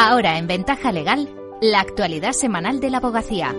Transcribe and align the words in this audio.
Ahora 0.00 0.38
en 0.38 0.46
Ventaja 0.46 0.92
Legal, 0.92 1.28
la 1.60 1.80
actualidad 1.80 2.30
semanal 2.30 2.78
de 2.78 2.88
la 2.88 2.98
abogacía. 2.98 3.52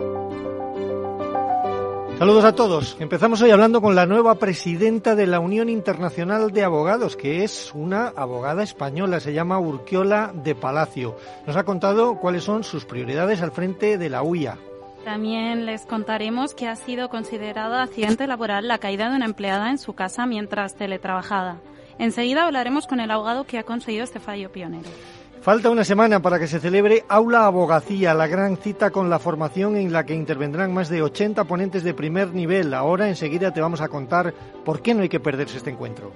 Saludos 2.17 2.45
a 2.45 2.55
todos. 2.55 2.95
Empezamos 3.01 3.41
hoy 3.41 3.51
hablando 3.51 3.81
con 3.81 3.93
la 3.93 4.05
nueva 4.05 4.35
presidenta 4.35 5.15
de 5.15 5.27
la 5.27 5.41
Unión 5.41 5.67
Internacional 5.67 6.51
de 6.53 6.63
Abogados, 6.63 7.17
que 7.17 7.43
es 7.43 7.73
una 7.75 8.07
abogada 8.07 8.63
española, 8.63 9.19
se 9.19 9.33
llama 9.33 9.59
Urquiola 9.59 10.31
de 10.33 10.55
Palacio. 10.55 11.17
Nos 11.45 11.57
ha 11.57 11.65
contado 11.65 12.15
cuáles 12.19 12.45
son 12.45 12.63
sus 12.63 12.85
prioridades 12.85 13.41
al 13.41 13.51
frente 13.51 13.97
de 13.97 14.09
la 14.09 14.23
UIA. 14.23 14.57
También 15.03 15.65
les 15.65 15.85
contaremos 15.85 16.55
que 16.55 16.69
ha 16.69 16.77
sido 16.77 17.09
considerada 17.09 17.83
accidente 17.83 18.27
laboral 18.27 18.65
la 18.69 18.77
caída 18.77 19.09
de 19.09 19.17
una 19.17 19.25
empleada 19.25 19.71
en 19.71 19.77
su 19.77 19.91
casa 19.91 20.25
mientras 20.25 20.75
teletrabajada. 20.75 21.57
Enseguida 21.97 22.45
hablaremos 22.45 22.87
con 22.87 23.01
el 23.01 23.11
abogado 23.11 23.43
que 23.43 23.59
ha 23.59 23.63
conseguido 23.63 24.05
este 24.05 24.21
fallo 24.21 24.53
pionero. 24.53 24.89
Falta 25.41 25.69
una 25.69 25.85
semana 25.85 26.21
para 26.21 26.37
que 26.37 26.47
se 26.47 26.59
celebre 26.59 27.05
Aula 27.07 27.45
Abogacía, 27.45 28.13
la 28.13 28.27
gran 28.27 28.57
cita 28.57 28.91
con 28.91 29.09
la 29.09 29.19
formación 29.19 29.77
en 29.77 29.93
la 29.93 30.05
que 30.05 30.13
intervendrán 30.13 30.73
más 30.73 30.89
de 30.89 31.01
80 31.01 31.45
ponentes 31.45 31.83
de 31.83 31.93
primer 31.93 32.33
nivel. 32.33 32.73
Ahora 32.73 33.07
enseguida 33.07 33.53
te 33.53 33.61
vamos 33.61 33.79
a 33.79 33.87
contar 33.87 34.33
por 34.65 34.81
qué 34.81 34.93
no 34.93 35.01
hay 35.01 35.07
que 35.07 35.21
perderse 35.21 35.57
este 35.57 35.69
encuentro. 35.69 36.11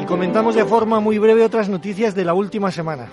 Y 0.00 0.04
comentamos 0.04 0.54
de 0.54 0.64
forma 0.64 1.00
muy 1.00 1.18
breve 1.18 1.42
otras 1.42 1.68
noticias 1.68 2.14
de 2.14 2.24
la 2.24 2.34
última 2.34 2.70
semana. 2.70 3.10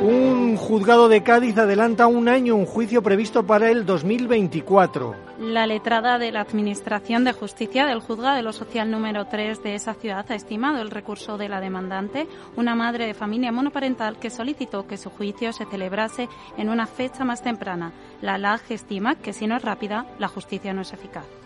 Un 0.00 0.56
juzgado 0.56 1.10
de 1.10 1.22
Cádiz 1.22 1.58
adelanta 1.58 2.06
un 2.06 2.30
año 2.30 2.56
un 2.56 2.64
juicio 2.64 3.02
previsto 3.02 3.46
para 3.46 3.70
el 3.70 3.84
2024. 3.84 5.14
La 5.40 5.66
letrada 5.66 6.18
de 6.18 6.32
la 6.32 6.40
Administración 6.40 7.24
de 7.24 7.34
Justicia 7.34 7.84
del 7.84 8.00
Juzgado 8.00 8.36
de 8.36 8.42
lo 8.42 8.54
Social 8.54 8.90
número 8.90 9.26
3 9.26 9.62
de 9.62 9.74
esa 9.74 9.92
ciudad 9.92 10.24
ha 10.30 10.34
estimado 10.34 10.80
el 10.80 10.90
recurso 10.90 11.36
de 11.36 11.50
la 11.50 11.60
demandante, 11.60 12.26
una 12.56 12.74
madre 12.74 13.04
de 13.06 13.12
familia 13.12 13.52
monoparental 13.52 14.18
que 14.18 14.30
solicitó 14.30 14.86
que 14.86 14.96
su 14.96 15.10
juicio 15.10 15.52
se 15.52 15.66
celebrase 15.66 16.30
en 16.56 16.70
una 16.70 16.86
fecha 16.86 17.24
más 17.24 17.42
temprana. 17.42 17.92
La 18.22 18.38
LAG 18.38 18.62
estima 18.70 19.16
que 19.16 19.34
si 19.34 19.46
no 19.46 19.56
es 19.56 19.62
rápida, 19.62 20.06
la 20.18 20.28
justicia 20.28 20.72
no 20.72 20.80
es 20.80 20.94
eficaz. 20.94 21.39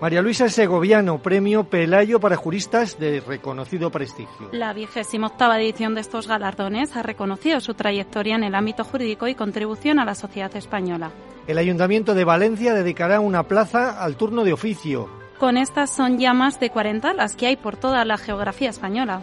María 0.00 0.22
Luisa 0.22 0.48
Segoviano, 0.48 1.18
premio 1.18 1.64
Pelayo 1.64 2.20
para 2.20 2.36
juristas 2.36 3.00
de 3.00 3.18
reconocido 3.18 3.90
prestigio. 3.90 4.48
La 4.52 4.72
vigésima 4.72 5.26
octava 5.26 5.60
edición 5.60 5.96
de 5.96 6.02
estos 6.02 6.28
galardones 6.28 6.96
ha 6.96 7.02
reconocido 7.02 7.58
su 7.58 7.74
trayectoria 7.74 8.36
en 8.36 8.44
el 8.44 8.54
ámbito 8.54 8.84
jurídico 8.84 9.26
y 9.26 9.34
contribución 9.34 9.98
a 9.98 10.04
la 10.04 10.14
sociedad 10.14 10.54
española. 10.54 11.10
El 11.48 11.58
Ayuntamiento 11.58 12.14
de 12.14 12.22
Valencia 12.22 12.74
dedicará 12.74 13.18
una 13.18 13.42
plaza 13.42 14.00
al 14.00 14.16
turno 14.16 14.44
de 14.44 14.52
oficio. 14.52 15.08
Con 15.36 15.56
estas 15.56 15.90
son 15.90 16.18
ya 16.18 16.32
más 16.32 16.60
de 16.60 16.70
40 16.70 17.12
las 17.14 17.34
que 17.34 17.48
hay 17.48 17.56
por 17.56 17.76
toda 17.76 18.04
la 18.04 18.18
geografía 18.18 18.70
española. 18.70 19.20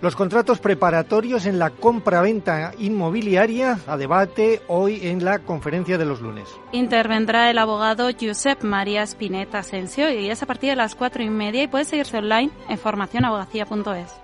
Los 0.00 0.16
contratos 0.16 0.58
preparatorios 0.58 1.46
en 1.46 1.58
la 1.58 1.70
compra-venta 1.70 2.72
inmobiliaria 2.78 3.78
a 3.86 3.96
debate 3.96 4.62
hoy 4.68 5.06
en 5.06 5.24
la 5.24 5.38
conferencia 5.38 5.96
de 5.98 6.04
los 6.04 6.20
lunes. 6.20 6.48
Intervendrá 6.72 7.50
el 7.50 7.58
abogado 7.58 8.08
Josep 8.18 8.62
María 8.62 9.02
Spinetta 9.02 9.58
Asensio 9.58 10.10
y 10.10 10.30
es 10.30 10.42
a 10.42 10.46
partir 10.46 10.70
de 10.70 10.76
las 10.76 10.94
cuatro 10.94 11.22
y 11.22 11.30
media 11.30 11.62
y 11.62 11.68
puede 11.68 11.84
seguirse 11.84 12.18
online 12.18 12.50
en 12.68 12.78
formacionabogacía.es. 12.78 14.23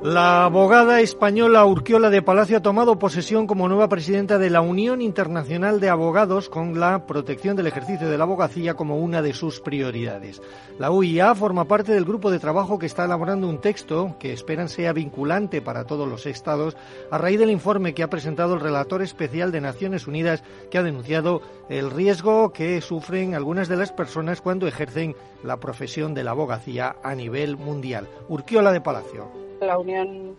La 0.00 0.44
abogada 0.44 1.00
española 1.00 1.64
Urquiola 1.64 2.08
de 2.08 2.22
Palacio 2.22 2.58
ha 2.58 2.62
tomado 2.62 3.00
posesión 3.00 3.48
como 3.48 3.68
nueva 3.68 3.88
presidenta 3.88 4.38
de 4.38 4.48
la 4.48 4.60
Unión 4.60 5.02
Internacional 5.02 5.80
de 5.80 5.88
Abogados 5.88 6.48
con 6.48 6.78
la 6.78 7.04
protección 7.04 7.56
del 7.56 7.66
ejercicio 7.66 8.08
de 8.08 8.16
la 8.16 8.22
abogacía 8.22 8.74
como 8.74 8.98
una 8.98 9.22
de 9.22 9.32
sus 9.32 9.58
prioridades. 9.58 10.40
La 10.78 10.92
UIA 10.92 11.34
forma 11.34 11.64
parte 11.64 11.90
del 11.90 12.04
grupo 12.04 12.30
de 12.30 12.38
trabajo 12.38 12.78
que 12.78 12.86
está 12.86 13.06
elaborando 13.06 13.48
un 13.48 13.60
texto 13.60 14.14
que 14.20 14.32
esperan 14.32 14.68
sea 14.68 14.92
vinculante 14.92 15.60
para 15.62 15.84
todos 15.84 16.08
los 16.08 16.26
estados 16.26 16.76
a 17.10 17.18
raíz 17.18 17.40
del 17.40 17.50
informe 17.50 17.92
que 17.92 18.04
ha 18.04 18.10
presentado 18.10 18.54
el 18.54 18.60
relator 18.60 19.02
especial 19.02 19.50
de 19.50 19.60
Naciones 19.60 20.06
Unidas 20.06 20.44
que 20.70 20.78
ha 20.78 20.84
denunciado 20.84 21.42
el 21.68 21.90
riesgo 21.90 22.52
que 22.52 22.80
sufren 22.82 23.34
algunas 23.34 23.66
de 23.66 23.76
las 23.76 23.90
personas 23.90 24.42
cuando 24.42 24.68
ejercen 24.68 25.16
la 25.42 25.56
profesión 25.56 26.14
de 26.14 26.22
la 26.22 26.30
abogacía 26.30 26.94
a 27.02 27.16
nivel 27.16 27.56
mundial. 27.56 28.06
Urquiola 28.28 28.70
de 28.70 28.80
Palacio 28.80 29.47
la 29.66 29.78
Unión 29.78 30.36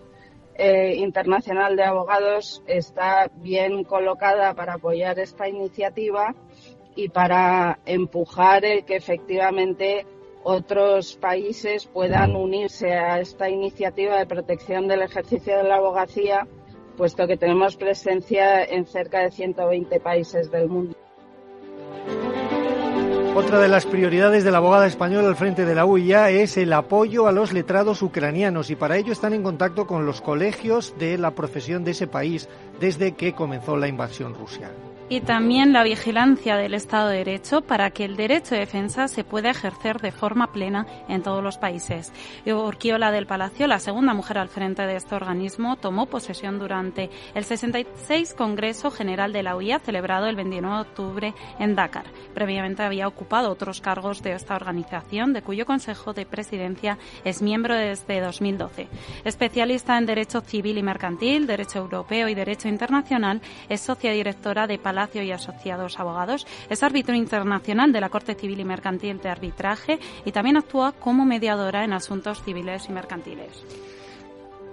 eh, 0.55 0.95
Internacional 0.95 1.75
de 1.75 1.83
Abogados 1.83 2.63
está 2.67 3.31
bien 3.35 3.83
colocada 3.83 4.53
para 4.53 4.73
apoyar 4.73 5.19
esta 5.19 5.47
iniciativa 5.47 6.35
y 6.95 7.09
para 7.09 7.79
empujar 7.85 8.65
el 8.65 8.83
que 8.83 8.97
efectivamente 8.97 10.05
otros 10.43 11.15
países 11.15 11.85
puedan 11.85 12.35
unirse 12.35 12.93
a 12.93 13.19
esta 13.19 13.49
iniciativa 13.49 14.17
de 14.17 14.25
protección 14.25 14.87
del 14.87 15.01
ejercicio 15.01 15.57
de 15.57 15.63
la 15.63 15.75
abogacía, 15.75 16.47
puesto 16.97 17.27
que 17.27 17.37
tenemos 17.37 17.75
presencia 17.75 18.63
en 18.63 18.85
cerca 18.85 19.19
de 19.19 19.31
120 19.31 19.99
países 19.99 20.51
del 20.51 20.67
mundo. 20.67 20.95
Otra 23.39 23.59
de 23.59 23.69
las 23.69 23.85
prioridades 23.85 24.43
de 24.43 24.51
la 24.51 24.57
abogada 24.57 24.85
española 24.85 25.29
al 25.29 25.37
frente 25.37 25.63
de 25.63 25.73
la 25.73 25.85
UIA 25.85 26.29
es 26.29 26.57
el 26.57 26.73
apoyo 26.73 27.25
a 27.25 27.31
los 27.31 27.53
letrados 27.53 28.01
ucranianos 28.01 28.69
y 28.69 28.75
para 28.75 28.97
ello 28.97 29.13
están 29.13 29.33
en 29.33 29.43
contacto 29.43 29.87
con 29.87 30.05
los 30.05 30.19
colegios 30.19 30.93
de 30.99 31.17
la 31.17 31.31
profesión 31.31 31.85
de 31.85 31.91
ese 31.91 32.05
país 32.05 32.49
desde 32.81 33.13
que 33.13 33.31
comenzó 33.31 33.77
la 33.77 33.87
invasión 33.87 34.35
rusa 34.35 34.71
y 35.11 35.21
también 35.21 35.73
la 35.73 35.81
vigilancia 35.81 36.55
del 36.55 36.75
Estado 36.75 37.09
de 37.09 37.17
Derecho 37.17 37.61
para 37.61 37.89
que 37.89 38.05
el 38.05 38.15
derecho 38.15 38.53
de 38.53 38.61
defensa 38.61 39.07
se 39.07 39.23
pueda 39.23 39.49
ejercer 39.49 39.99
de 39.99 40.11
forma 40.11 40.51
plena 40.51 40.85
en 41.07 41.23
todos 41.23 41.43
los 41.43 41.57
países. 41.57 42.13
Urquiola 42.45 43.11
del 43.11 43.25
Palacio, 43.25 43.65
la 43.65 43.79
segunda 43.79 44.13
mujer 44.13 44.37
al 44.37 44.49
frente 44.49 44.83
de 44.83 44.95
este 44.95 45.15
organismo, 45.15 45.77
tomó 45.77 46.05
posesión 46.05 46.59
durante 46.59 47.09
el 47.33 47.43
66 47.43 48.35
Congreso 48.35 48.91
General 48.91 49.33
de 49.33 49.41
la 49.41 49.55
UIA 49.55 49.79
celebrado 49.79 50.27
el 50.27 50.35
29 50.35 50.75
de 50.75 50.81
octubre 50.81 51.33
en 51.57 51.75
Dakar. 51.75 52.05
Previamente 52.35 52.83
había 52.83 53.07
ocupado 53.07 53.49
otros 53.49 53.81
cargos 53.81 54.21
de 54.21 54.33
esta 54.33 54.55
organización, 54.55 55.33
de 55.33 55.41
cuyo 55.41 55.65
Consejo 55.65 56.13
de 56.13 56.27
Presidencia 56.27 56.99
es 57.23 57.41
miembro 57.41 57.73
desde 57.73 58.21
2012. 58.21 58.87
Especialista 59.25 59.97
en 59.97 60.05
Derecho 60.05 60.41
Civil 60.41 60.77
y 60.77 60.83
Mercantil, 60.83 61.47
Derecho 61.47 61.79
Europeo 61.79 62.29
y 62.29 62.35
Derecho 62.35 62.67
Internacional, 62.67 63.41
es 63.69 63.81
socia 63.81 64.11
directora 64.11 64.67
de 64.67 64.77
Palacio 64.77 64.98
y 65.13 65.31
Asociados 65.31 65.99
Abogados. 65.99 66.45
Es 66.69 66.83
árbitro 66.83 67.15
internacional 67.15 67.93
de 67.93 68.01
la 68.01 68.09
Corte 68.09 68.35
Civil 68.35 68.59
y 68.59 68.65
Mercantil 68.65 69.19
de 69.19 69.29
Arbitraje 69.29 69.99
y 70.25 70.31
también 70.31 70.57
actúa 70.57 70.91
como 70.91 71.25
mediadora 71.25 71.83
en 71.83 71.93
asuntos 71.93 72.43
civiles 72.43 72.87
y 72.89 72.91
mercantiles. 72.91 73.63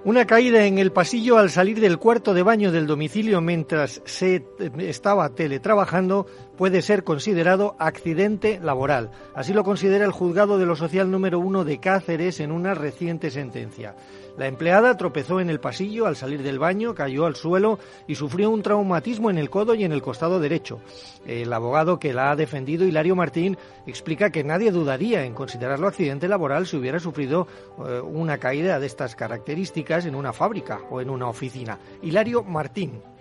Una 0.04 0.25
caída 0.25 0.65
en 0.65 0.78
el 0.78 0.92
pasillo 0.92 1.36
al 1.36 1.50
salir 1.50 1.81
del 1.81 1.98
cuarto 1.98 2.32
de 2.32 2.44
baño 2.44 2.70
del 2.70 2.86
domicilio 2.86 3.41
mientras 3.41 4.00
se 4.04 4.44
estaba 4.78 5.31
teletrabajando 5.31 6.26
puede 6.56 6.83
ser 6.83 7.05
considerado 7.05 7.77
accidente 7.78 8.61
laboral. 8.62 9.11
Así 9.34 9.53
lo 9.53 9.65
considera 9.65 10.05
el 10.05 10.12
juzgado 10.12 10.59
de 10.59 10.67
lo 10.67 10.77
social 10.77 11.11
número 11.11 11.39
uno 11.39 11.65
de 11.65 11.78
Cáceres 11.78 12.41
en 12.41 12.53
una 12.53 12.75
reciente 12.75 13.31
sentencia. 13.31 13.94
La 14.37 14.47
empleada 14.47 14.97
tropezó 14.99 15.41
en 15.41 15.49
el 15.49 15.61
pasillo 15.61 16.06
al 16.06 16.16
salir 16.16 16.43
del 16.43 16.59
baño, 16.59 16.95
cayó 16.95 17.25
al 17.25 17.37
suelo 17.37 17.78
y 18.06 18.16
sufrió 18.16 18.50
un 18.50 18.62
traumatismo 18.62 19.31
en 19.31 19.39
el 19.39 19.49
codo 19.49 19.75
y 19.75 19.84
en 19.84 19.93
el 19.93 20.03
costado 20.03 20.41
derecho. 20.41 20.81
El 21.27 21.50
abogado 21.53 21.99
que 21.99 22.12
la 22.12 22.31
ha 22.31 22.37
defendido, 22.37 22.84
Hilario 22.84 23.16
Martín, 23.16 23.56
explica 23.87 24.31
que 24.31 24.45
nadie 24.45 24.72
dudaría 24.72 25.25
en 25.25 25.33
considerarlo 25.33 25.89
accidente 25.89 26.28
laboral 26.28 26.66
si 26.66 26.77
hubiera 26.77 26.99
sufrido 26.99 27.47
eh, 27.78 28.00
una 28.00 28.37
caída 28.37 28.78
de 28.78 28.87
estas 28.87 29.16
características 29.16 30.05
en 30.05 30.15
una 30.15 30.34
fábrica 30.34 30.81
o 30.91 31.00
en 31.00 31.09
una 31.09 31.28
oficina. 31.28 31.78
Hilario 32.03 32.43
Martín. 32.43 33.16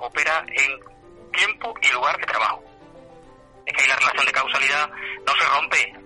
Opera 0.00 0.44
en 0.48 1.30
tiempo 1.32 1.74
y 1.80 1.92
lugar 1.92 2.16
de 2.18 2.26
trabajo. 2.26 2.64
Es 3.66 3.74
que 3.74 3.88
la 3.88 3.96
relación 3.96 4.26
de 4.26 4.32
causalidad 4.32 4.90
no 5.26 5.32
se 5.36 5.44
rompe 5.44 5.99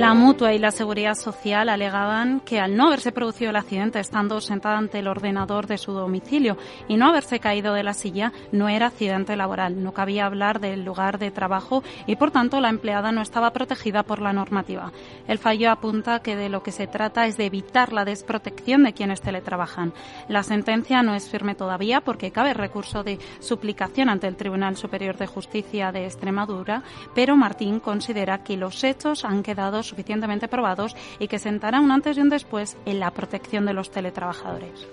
la 0.00 0.14
mutua 0.14 0.54
y 0.54 0.58
la 0.58 0.70
seguridad 0.70 1.14
social 1.14 1.68
alegaban 1.68 2.40
que 2.40 2.58
al 2.58 2.74
no 2.74 2.86
haberse 2.86 3.12
producido 3.12 3.50
el 3.50 3.56
accidente 3.56 4.00
estando 4.00 4.40
sentada 4.40 4.78
ante 4.78 5.00
el 5.00 5.08
ordenador 5.08 5.66
de 5.66 5.76
su 5.76 5.92
domicilio 5.92 6.56
y 6.88 6.96
no 6.96 7.10
haberse 7.10 7.38
caído 7.38 7.74
de 7.74 7.82
la 7.82 7.92
silla 7.92 8.32
no 8.50 8.70
era 8.70 8.86
accidente 8.86 9.36
laboral. 9.36 9.82
No 9.82 9.92
cabía 9.92 10.24
hablar 10.24 10.58
del 10.58 10.86
lugar 10.86 11.18
de 11.18 11.30
trabajo 11.30 11.82
y 12.06 12.16
por 12.16 12.30
tanto 12.30 12.62
la 12.62 12.70
empleada 12.70 13.12
no 13.12 13.20
estaba 13.20 13.52
protegida 13.52 14.02
por 14.02 14.22
la 14.22 14.32
normativa. 14.32 14.90
El 15.28 15.36
fallo 15.36 15.70
apunta 15.70 16.20
que 16.20 16.34
de 16.34 16.48
lo 16.48 16.62
que 16.62 16.72
se 16.72 16.86
trata 16.86 17.26
es 17.26 17.36
de 17.36 17.44
evitar 17.44 17.92
la 17.92 18.06
desprotección 18.06 18.84
de 18.84 18.94
quienes 18.94 19.20
teletrabajan. 19.20 19.92
La 20.28 20.42
sentencia 20.42 21.02
no 21.02 21.14
es 21.14 21.28
firme 21.28 21.54
todavía 21.54 22.00
porque 22.00 22.30
cabe 22.30 22.54
recurso 22.54 23.04
de 23.04 23.18
suplicación 23.40 24.08
ante 24.08 24.28
el 24.28 24.36
Tribunal 24.36 24.78
Superior 24.78 25.18
de 25.18 25.26
Justicia 25.26 25.92
de 25.92 26.06
Extremadura, 26.06 26.84
pero 27.14 27.36
Martín 27.36 27.80
considera 27.80 28.42
que 28.42 28.56
los 28.56 28.82
hechos 28.82 29.26
han 29.26 29.42
quedado 29.42 29.82
suficientemente 29.90 30.48
probados 30.48 30.96
y 31.18 31.28
que 31.28 31.38
sentará 31.38 31.80
un 31.80 31.90
antes 31.90 32.16
y 32.16 32.20
un 32.20 32.30
después 32.30 32.76
en 32.86 33.00
la 33.00 33.10
protección 33.10 33.66
de 33.66 33.74
los 33.74 33.90
teletrabajadores. 33.90 34.88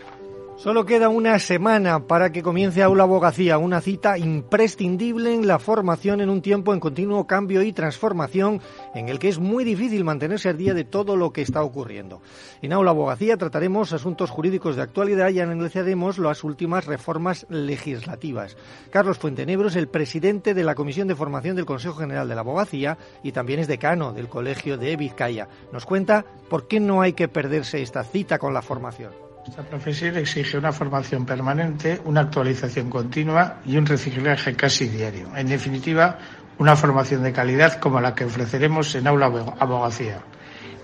Solo 0.57 0.88
queda 0.88 1.07
una 1.09 1.38
semana 1.38 2.07
para 2.07 2.31
que 2.31 2.42
comience 2.42 2.81
Aula 2.81 3.04
Abogacía, 3.04 3.59
una 3.59 3.80
cita 3.80 4.18
imprescindible 4.18 5.31
en 5.31 5.45
la 5.45 5.59
formación 5.59 6.19
en 6.19 6.31
un 6.31 6.42
tiempo 6.42 6.74
en 6.74 6.80
continuo 6.80 7.27
cambio 7.27 7.62
y 7.62 7.74
transformación 7.74 8.59
en 8.95 9.07
el 9.07 9.19
que 9.19 9.30
es 9.30 9.38
muy 9.38 9.63
difícil 9.63 10.04
mantenerse 10.04 10.50
al 10.50 10.57
día 10.57 10.74
de 10.74 10.83
todo 10.83 11.15
lo 11.15 11.31
que 11.31 11.44
está 11.44 11.62
ocurriendo. 11.62 12.24
En 12.63 12.74
Aula 12.74 12.89
Abogacía 12.89 13.38
trataremos 13.38 13.94
asuntos 13.94 14.31
jurídicos 14.31 14.75
de 14.75 14.81
actualidad 14.81 15.30
y 15.30 15.42
analizaremos 15.42 16.18
las 16.18 16.44
últimas 16.44 16.88
reformas 16.88 17.45
legislativas. 17.51 18.57
Carlos 18.89 19.19
Fuentenebro 19.19 19.68
es 19.68 19.75
el 19.75 19.89
presidente 19.89 20.56
de 20.56 20.63
la 20.63 20.74
Comisión 20.74 21.07
de 21.07 21.15
Formación 21.15 21.56
del 21.56 21.68
Consejo 21.68 21.98
General 21.98 22.27
de 22.27 22.33
la 22.33 22.42
Abogacía 22.42 22.98
y 23.21 23.31
también 23.31 23.60
es 23.60 23.68
decano 23.68 24.12
del 24.12 24.27
Colegio 24.27 24.80
de 24.80 24.95
Vizcaya. 24.95 25.48
Nos 25.71 25.86
cuenta 25.86 26.25
por 26.50 26.68
qué 26.68 26.80
no 26.80 27.01
hay 27.01 27.13
que 27.13 27.27
perderse 27.27 27.83
esta 27.83 28.03
cita 28.03 28.39
con 28.39 28.56
la 28.56 28.63
formación. 28.63 29.26
Esta 29.48 29.64
profesión 29.64 30.18
exige 30.18 30.58
una 30.58 30.74
formación 30.74 31.26
permanente, 31.26 32.02
una 32.04 32.22
actualización 32.22 32.90
continua 32.90 33.62
y 33.66 33.78
un 33.78 33.86
reciclaje 33.86 34.54
casi 34.56 34.90
diario. 34.90 35.34
En 35.38 35.48
definitiva, 35.48 36.20
una 36.58 36.76
formación 36.76 37.24
de 37.24 37.32
calidad 37.32 37.80
como 37.80 38.02
la 38.02 38.14
que 38.14 38.26
ofreceremos 38.26 38.94
en 38.96 39.08
Aula 39.08 39.28
Abogacía. 39.58 40.20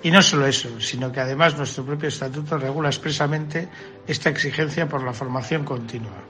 Y 0.02 0.12
no 0.12 0.22
solo 0.22 0.48
eso, 0.48 0.80
sino 0.80 1.12
que 1.12 1.20
además 1.20 1.58
nuestro 1.58 1.86
propio 1.86 2.08
estatuto 2.08 2.58
regula 2.58 2.88
expresamente 2.88 3.68
esta 4.08 4.30
exigencia 4.30 4.88
por 4.88 5.04
la 5.04 5.12
formación 5.12 5.66
continua. 5.66 6.24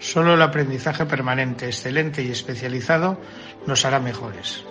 Solo 0.00 0.34
el 0.34 0.42
aprendizaje 0.42 1.06
permanente, 1.06 1.66
excelente 1.66 2.22
y 2.24 2.30
especializado 2.32 3.20
nos 3.66 3.84
hará 3.84 4.00
mejores. 4.00 4.64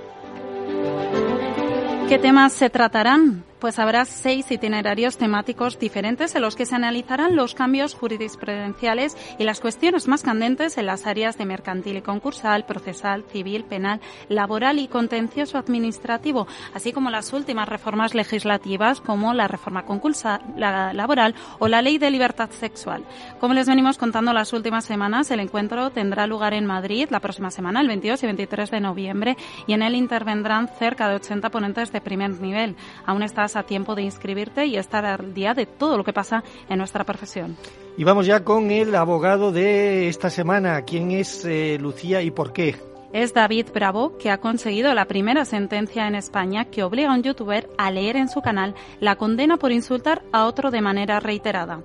¿Qué 2.09 2.19
temas 2.19 2.51
se 2.51 2.69
tratarán? 2.69 3.46
Pues 3.59 3.79
habrá 3.79 4.05
seis 4.05 4.51
itinerarios 4.51 5.17
temáticos 5.17 5.79
diferentes 5.79 6.35
en 6.35 6.41
los 6.41 6.55
que 6.55 6.65
se 6.65 6.75
analizarán 6.75 7.35
los 7.35 7.55
cambios 7.55 7.95
jurisprudenciales 7.95 9.17
y 9.39 9.43
las 9.43 9.59
cuestiones 9.59 10.07
más 10.07 10.23
candentes 10.23 10.77
en 10.77 10.85
las 10.85 11.07
áreas 11.07 11.37
de 11.37 11.45
mercantil 11.45 11.97
y 11.97 12.01
concursal, 12.01 12.65
procesal, 12.65 13.23
civil, 13.31 13.63
penal, 13.63 13.99
laboral 14.29 14.79
y 14.79 14.87
contencioso 14.87 15.57
administrativo, 15.57 16.47
así 16.73 16.91
como 16.91 17.09
las 17.09 17.33
últimas 17.33 17.67
reformas 17.67 18.13
legislativas 18.13 19.01
como 19.01 19.33
la 19.33 19.47
reforma 19.47 19.85
concursal, 19.85 20.41
la 20.55 20.93
laboral 20.93 21.35
o 21.59 21.67
la 21.67 21.81
ley 21.81 21.97
de 21.97 22.11
libertad 22.11 22.49
sexual. 22.51 23.03
Como 23.39 23.53
les 23.53 23.67
venimos 23.67 23.97
contando 23.97 24.33
las 24.33 24.53
últimas 24.53 24.85
semanas, 24.85 25.31
el 25.31 25.39
encuentro 25.39 25.89
tendrá 25.89 26.27
lugar 26.27 26.53
en 26.53 26.65
Madrid 26.65 27.07
la 27.09 27.19
próxima 27.19 27.51
semana, 27.51 27.81
el 27.81 27.87
22 27.87 28.23
y 28.23 28.25
23 28.25 28.71
de 28.71 28.79
noviembre, 28.79 29.37
y 29.65 29.73
en 29.73 29.81
él 29.81 29.95
intervendrán 29.95 30.67
cerca 30.67 31.09
de 31.09 31.15
80 31.15 31.49
ponentes 31.49 31.91
de 31.91 32.01
primer 32.01 32.39
nivel. 32.39 32.75
Aún 33.05 33.23
está 33.23 33.46
a 33.55 33.63
tiempo 33.63 33.95
de 33.95 34.03
inscribirte 34.03 34.65
y 34.65 34.77
estar 34.77 35.05
al 35.05 35.33
día 35.33 35.53
de 35.53 35.65
todo 35.65 35.97
lo 35.97 36.03
que 36.03 36.13
pasa 36.13 36.43
en 36.69 36.77
nuestra 36.77 37.03
profesión. 37.03 37.55
Y 37.97 38.03
vamos 38.03 38.25
ya 38.25 38.43
con 38.43 38.69
el 38.69 38.93
abogado 38.95 39.51
de 39.51 40.07
esta 40.07 40.29
semana. 40.29 40.81
¿Quién 40.83 41.11
es 41.11 41.45
eh, 41.45 41.77
Lucía 41.79 42.21
y 42.21 42.31
por 42.31 42.53
qué? 42.53 42.75
Es 43.13 43.33
David 43.33 43.67
Bravo, 43.73 44.17
que 44.17 44.29
ha 44.29 44.39
conseguido 44.39 44.93
la 44.93 45.05
primera 45.05 45.45
sentencia 45.45 46.07
en 46.07 46.15
España 46.15 46.65
que 46.65 46.83
obliga 46.83 47.11
a 47.11 47.15
un 47.15 47.23
youtuber 47.23 47.69
a 47.77 47.89
leer 47.89 48.17
en 48.17 48.29
su 48.29 48.41
canal 48.41 48.75
la 48.99 49.15
condena 49.15 49.57
por 49.57 49.71
insultar 49.71 50.23
a 50.33 50.45
otro 50.45 50.71
de 50.71 50.81
manera 50.81 51.19
reiterada 51.19 51.81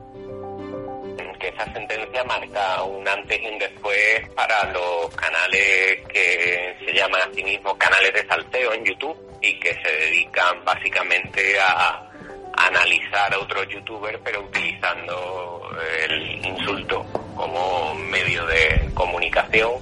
que 1.43 1.49
esa 1.49 1.65
sentencia 1.73 2.23
marca 2.23 2.85
un 2.85 3.07
antes 3.07 3.43
y 3.43 3.47
un 3.49 3.59
después 3.59 4.29
para 4.37 4.65
los 4.73 5.13
canales 5.17 5.99
que 6.09 6.77
se 6.87 6.93
llaman 6.95 7.21
a 7.21 7.35
sí 7.35 7.43
mismos 7.43 7.77
canales 7.79 8.15
de 8.15 8.25
salteo 8.29 8.73
en 8.73 8.85
YouTube 8.85 9.17
y 9.41 9.59
que 9.59 9.75
se 9.83 9.91
dedican 9.91 10.65
básicamente 10.65 11.59
a, 11.61 12.09
analizar 12.55 13.35
a 13.35 13.41
otros 13.41 13.67
youtubers 13.69 14.21
pero 14.23 14.43
utilizando 14.43 15.69
el 16.07 16.47
insulto 16.47 17.05
como 17.35 17.93
medio 17.95 18.47
de 18.47 18.89
comunicación 18.95 19.73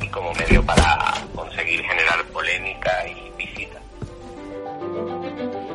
y 0.00 0.08
como 0.08 0.32
medio 0.32 0.64
para 0.64 1.12
conseguir 1.34 1.82
generar 1.82 2.24
polémica 2.32 3.06
y. 3.08 3.29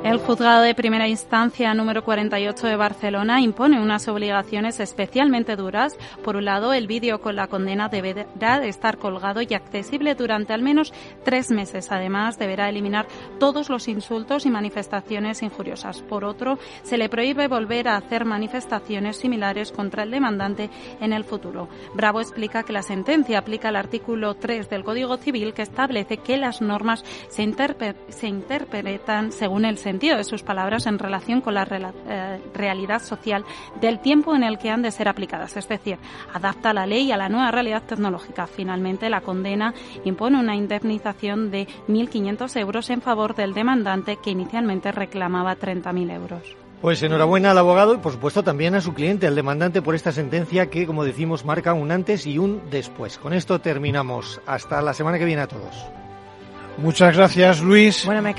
El 0.06 0.20
juzgado 0.20 0.62
de 0.62 0.76
primera 0.76 1.08
instancia 1.08 1.74
número 1.74 2.04
48 2.04 2.68
de 2.68 2.76
Barcelona 2.76 3.42
impone 3.42 3.82
unas 3.82 4.08
obligaciones 4.08 4.80
especialmente 4.80 5.56
duras. 5.56 5.98
Por 6.24 6.36
un 6.36 6.46
lado, 6.46 6.74
el 6.74 6.86
vídeo 6.86 7.22
con 7.22 7.36
la 7.36 7.48
condena 7.48 7.90
deberá 7.90 8.64
estar 8.64 9.00
colgado 9.00 9.42
y 9.42 9.52
accesible 9.56 10.14
durante 10.14 10.54
al 10.54 10.62
menos 10.62 10.94
tres 11.24 11.50
meses. 11.50 11.92
Además, 11.92 12.38
deberá 12.38 12.70
eliminar 12.70 13.08
todos 13.40 13.68
los 13.72 13.88
insultos 13.88 14.46
y 14.46 14.52
manifestaciones 14.52 15.42
injuriosas. 15.42 16.04
Por 16.04 16.24
otro, 16.24 16.60
se 16.84 17.00
le 17.00 17.10
prohíbe 17.10 17.48
volver 17.48 17.88
a 17.88 17.98
hacer 17.98 18.26
manifestaciones 18.26 19.18
similares 19.18 19.72
contra 19.72 20.04
el 20.04 20.12
demandante 20.12 20.70
en 21.02 21.14
el 21.14 21.24
futuro. 21.24 21.68
Bravo 21.96 22.22
explica 22.22 22.62
que 22.62 22.74
la 22.74 22.84
sentencia 22.84 23.40
aplica 23.40 23.70
el 23.70 23.76
artículo 23.76 24.36
3 24.36 24.70
del 24.70 24.84
Código 24.84 25.18
Civil 25.18 25.56
que 25.56 25.64
establece 25.64 26.18
que 26.18 26.38
las 26.38 26.62
normas 26.62 27.04
se, 27.30 27.42
interpretan 28.28 29.32
según 29.32 29.66
el 29.66 29.80
sentido 29.80 29.95
sentido 29.96 30.18
de 30.18 30.26
sus 30.26 30.44
palabras 30.44 30.88
en 30.88 31.00
relación 31.00 31.40
con 31.40 31.54
la 31.54 31.64
eh, 31.64 32.42
realidad 32.54 33.02
social 33.02 33.46
del 33.80 34.00
tiempo 34.00 34.36
en 34.36 34.44
el 34.44 34.58
que 34.58 34.70
han 34.70 34.82
de 34.82 34.92
ser 34.92 35.08
aplicadas, 35.08 35.56
es 35.56 35.70
decir, 35.70 35.98
adapta 36.34 36.74
la 36.74 36.86
ley 36.86 37.14
a 37.14 37.18
la 37.18 37.30
nueva 37.30 37.50
realidad 37.50 37.84
tecnológica. 37.84 38.46
Finalmente, 38.46 39.10
la 39.10 39.22
condena 39.22 39.74
impone 40.04 40.38
una 40.38 40.54
indemnización 40.54 41.50
de 41.50 41.66
1.500 41.88 42.60
euros 42.60 42.90
en 42.90 43.02
favor 43.02 43.36
del 43.36 43.54
demandante 43.54 44.18
que 44.22 44.32
inicialmente 44.32 44.92
reclamaba 44.92 45.56
30.000 45.56 46.14
euros. 46.14 46.44
Pues 46.82 47.02
enhorabuena 47.02 47.52
al 47.52 47.58
abogado 47.58 47.94
y 47.94 47.98
por 48.00 48.12
supuesto 48.12 48.44
también 48.44 48.76
a 48.76 48.82
su 48.82 48.94
cliente, 48.94 49.28
al 49.28 49.36
demandante, 49.36 49.82
por 49.82 49.96
esta 49.96 50.12
sentencia 50.12 50.70
que, 50.70 50.86
como 50.86 51.06
decimos, 51.06 51.46
marca 51.46 51.74
un 51.74 51.90
antes 51.90 52.28
y 52.28 52.38
un 52.38 52.70
después. 52.70 53.18
Con 53.18 53.32
esto 53.32 53.62
terminamos. 53.62 54.42
Hasta 54.46 54.82
la 54.82 54.94
semana 54.94 55.18
que 55.18 55.26
viene 55.26 55.44
a 55.44 55.48
todos. 55.48 55.86
Muchas 56.78 57.16
gracias, 57.16 57.62
Luis. 57.62 58.06
Bueno, 58.06 58.22
me, 58.22 58.36